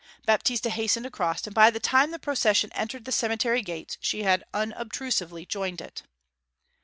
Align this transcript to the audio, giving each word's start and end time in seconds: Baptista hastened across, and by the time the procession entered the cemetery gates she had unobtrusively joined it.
Baptista 0.25 0.71
hastened 0.71 1.05
across, 1.05 1.45
and 1.45 1.53
by 1.53 1.69
the 1.69 1.79
time 1.79 2.09
the 2.09 2.17
procession 2.17 2.71
entered 2.73 3.05
the 3.05 3.11
cemetery 3.11 3.61
gates 3.61 3.99
she 4.01 4.23
had 4.23 4.43
unobtrusively 4.51 5.45
joined 5.45 5.79
it. 5.79 6.01